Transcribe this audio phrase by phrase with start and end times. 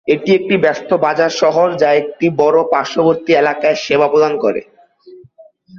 [0.07, 4.61] এটি একটি ব্যস্ত বাজার শহর যা একটি বড় পার্শ্ববর্তী এলাকায় সেবা প্রদান করে।